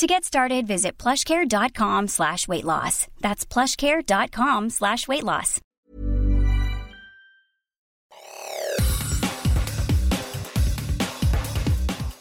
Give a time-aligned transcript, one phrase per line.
[0.00, 3.06] To get started, visit plushcare.com slash weight loss.
[3.20, 5.60] That's plushcare.com slash weight loss.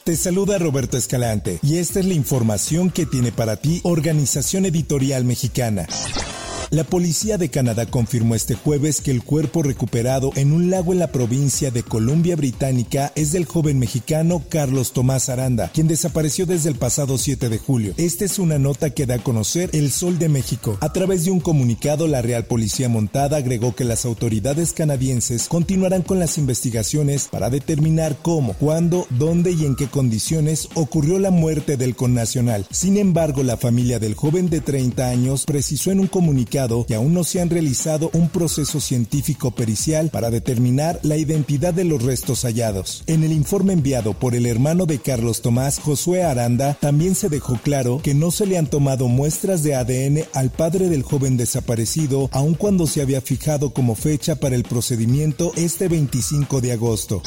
[0.04, 5.24] Te saluda Roberto Escalante y esta es la información que tiene para ti Organización Editorial
[5.24, 5.88] Mexicana.
[6.72, 11.00] La policía de Canadá confirmó este jueves que el cuerpo recuperado en un lago en
[11.00, 16.70] la provincia de Columbia Británica es del joven mexicano Carlos Tomás Aranda, quien desapareció desde
[16.70, 17.96] el pasado 7 de julio.
[17.98, 20.78] Esta es una nota que da a conocer El Sol de México.
[20.82, 26.04] A través de un comunicado, la Real Policía Montada agregó que las autoridades canadienses continuarán
[26.04, 31.78] con las investigaciones para determinar cómo, cuándo, dónde y en qué condiciones ocurrió la muerte
[31.78, 32.68] del connacional.
[32.70, 37.14] Sin embargo, la familia del joven de 30 años precisó en un comunicado que aún
[37.14, 42.44] no se han realizado un proceso científico pericial para determinar la identidad de los restos
[42.44, 43.04] hallados.
[43.08, 47.58] En el informe enviado por el hermano de Carlos Tomás, Josué Aranda, también se dejó
[47.64, 52.30] claro que no se le han tomado muestras de ADN al padre del joven desaparecido,
[52.34, 57.22] aun cuando se había fijado como fecha para el procedimiento este 25 de agosto.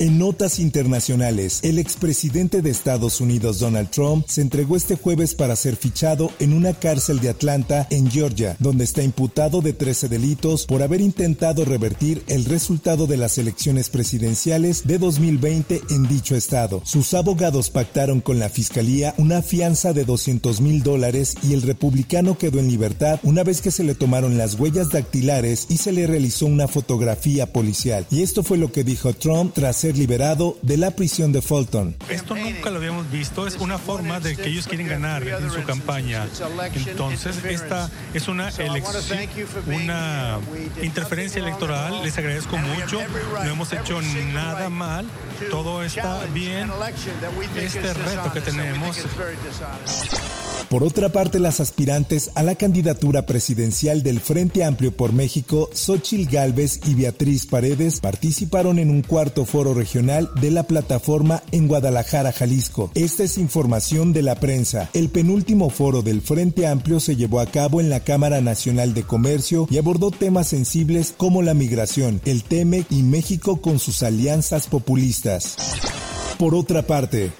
[0.00, 5.56] En notas internacionales, el expresidente de Estados Unidos Donald Trump se entregó este jueves para
[5.56, 10.66] ser fichado en una cárcel de Atlanta, en Georgia, donde está imputado de 13 delitos
[10.66, 16.80] por haber intentado revertir el resultado de las elecciones presidenciales de 2020 en dicho estado.
[16.84, 22.38] Sus abogados pactaron con la fiscalía una fianza de 200 mil dólares y el republicano
[22.38, 26.06] quedó en libertad una vez que se le tomaron las huellas dactilares y se le
[26.06, 28.06] realizó una fotografía policial.
[28.12, 31.96] Y esto fue lo que dijo Trump tras liberado de la prisión de Fulton.
[32.08, 35.62] Esto nunca lo habíamos visto, es una forma de que ellos quieren ganar en su
[35.64, 36.26] campaña.
[36.74, 39.28] Entonces, esta es una elección,
[39.66, 40.38] una
[40.82, 43.00] interferencia electoral, les agradezco mucho,
[43.44, 44.00] no hemos hecho
[44.32, 45.06] nada mal,
[45.50, 46.70] todo está bien,
[47.56, 48.96] este reto que tenemos.
[50.70, 56.28] Por otra parte, las aspirantes a la candidatura presidencial del Frente Amplio por México, Xochil
[56.28, 62.32] Gálvez y Beatriz Paredes, participaron en un cuarto foro regional de la plataforma en Guadalajara,
[62.32, 62.90] Jalisco.
[62.94, 64.90] Esta es información de la prensa.
[64.92, 69.04] El penúltimo foro del Frente Amplio se llevó a cabo en la Cámara Nacional de
[69.04, 74.66] Comercio y abordó temas sensibles como la migración, el TEMEC y México con sus alianzas
[74.66, 75.56] populistas.
[76.38, 77.32] Por otra parte,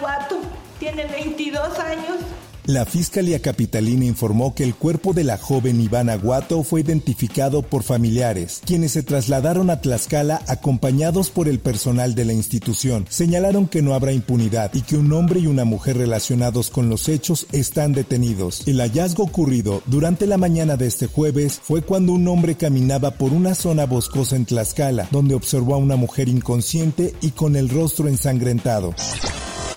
[0.00, 0.40] Guato,
[0.78, 2.18] tiene 22 años.
[2.66, 7.82] La Fiscalía Capitalina informó que el cuerpo de la joven Ivana Guato fue identificado por
[7.82, 13.04] familiares, quienes se trasladaron a Tlaxcala acompañados por el personal de la institución.
[13.08, 17.08] Señalaron que no habrá impunidad y que un hombre y una mujer relacionados con los
[17.08, 18.62] hechos están detenidos.
[18.68, 23.32] El hallazgo ocurrido durante la mañana de este jueves fue cuando un hombre caminaba por
[23.32, 28.06] una zona boscosa en Tlaxcala, donde observó a una mujer inconsciente y con el rostro
[28.06, 28.94] ensangrentado.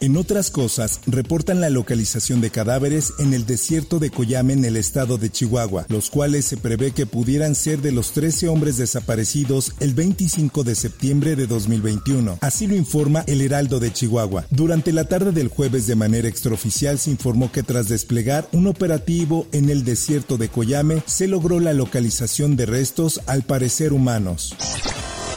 [0.06, 4.78] En otras cosas, reportan la localización de cadáveres en el desierto de Coyame en el
[4.78, 9.74] estado de Chihuahua, los cuales se prevé que pudieran ser de los 13 hombres desaparecidos
[9.80, 12.38] el 25 de septiembre de 2021.
[12.42, 14.46] Así lo informa el Heraldo de Chihuahua.
[14.52, 19.48] Durante la tarde del jueves de manera extraoficial se informó que tras desplegar un operativo
[19.54, 24.56] en el desierto de Coyame se logró la localización de restos al parecer humanos.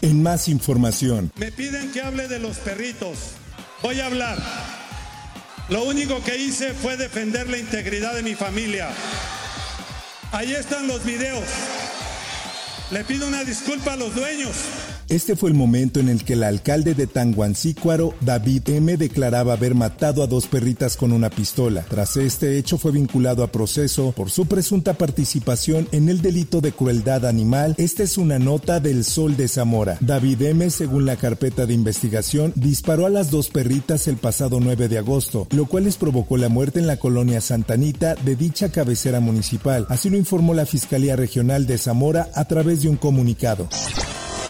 [0.03, 1.33] En más información.
[1.37, 3.17] Me piden que hable de los perritos.
[3.83, 4.39] Voy a hablar.
[5.69, 8.89] Lo único que hice fue defender la integridad de mi familia.
[10.33, 11.45] Ahí están los videos.
[12.91, 14.57] Le pido una disculpa a los dueños.
[15.09, 19.75] Este fue el momento en el que el alcalde de Tanguancícuaro, David M., declaraba haber
[19.75, 21.87] matado a dos perritas con una pistola.
[21.89, 26.73] Tras este hecho fue vinculado a proceso por su presunta participación en el delito de
[26.73, 27.75] crueldad animal.
[27.79, 29.97] Esta es una nota del Sol de Zamora.
[30.01, 34.89] David M., según la carpeta de investigación, disparó a las dos perritas el pasado 9
[34.89, 39.21] de agosto, lo cual les provocó la muerte en la colonia Santanita de dicha cabecera
[39.21, 39.87] municipal.
[39.89, 43.71] Así lo informó la Fiscalía Regional de Zamora a través de un comunicado.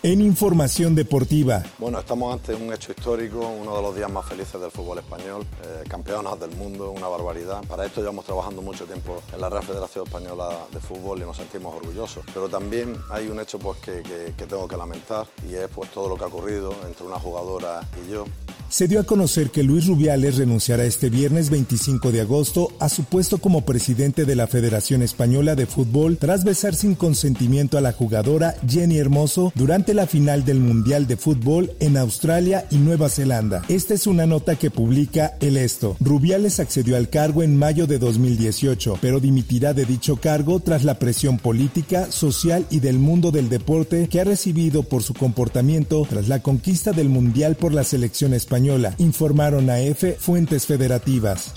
[0.02, 1.64] En información deportiva.
[1.76, 5.44] Bueno, estamos ante un hecho histórico, uno de los días más felices del fútbol español,
[5.64, 7.64] eh, campeonas del mundo, una barbaridad.
[7.66, 11.36] Para esto llevamos trabajando mucho tiempo en la Real Federación Española de Fútbol y nos
[11.36, 12.24] sentimos orgullosos.
[12.32, 14.02] Pero también hay un hecho pues, que,
[14.36, 17.80] que, tengo que lamentar y es pues, todo lo que ha ocurrido entre una jugadora
[18.00, 18.24] y yo
[18.70, 23.04] Se dio a conocer que Luis Rubiales renunciará este viernes 25 de agosto a su
[23.04, 27.92] puesto como presidente de la Federación Española de Fútbol tras besar sin consentimiento a la
[27.92, 33.62] jugadora Jenny Hermoso durante la final del Mundial de Fútbol en Australia y Nueva Zelanda.
[33.70, 35.96] Esta es una nota que publica El Esto.
[35.98, 40.98] Rubiales accedió al cargo en mayo de 2018, pero dimitirá de dicho cargo tras la
[40.98, 46.28] presión política, social y del mundo del deporte que ha recibido por su comportamiento tras
[46.28, 51.52] la conquista del Mundial por la selección española informaron a EFE fuentes federativas.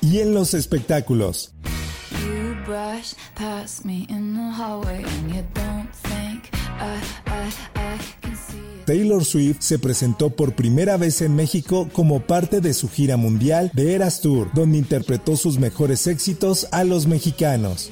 [0.00, 1.52] Y en los espectáculos.
[8.86, 13.72] Taylor Swift se presentó por primera vez en México como parte de su gira mundial
[13.74, 17.90] de Eras Tour, donde interpretó sus mejores éxitos a los mexicanos.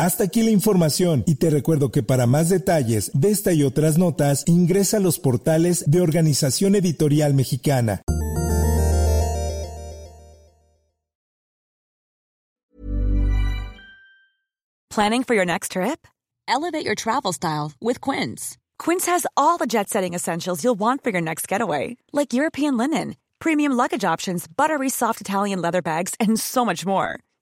[0.00, 3.98] Hasta aquí la información y te recuerdo que para más detalles de esta y otras
[3.98, 8.02] notas ingresa a los portales de Organización Editorial Mexicana.
[14.88, 16.06] Planning for your next trip?
[16.46, 18.56] Elevate your travel style with Quince.
[18.78, 23.16] Quince has all the jet-setting essentials you'll want for your next getaway, like European linen,
[23.40, 27.18] premium luggage options, buttery soft Italian leather bags, and so much more.